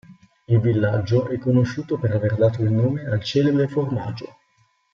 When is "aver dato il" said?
2.15-2.71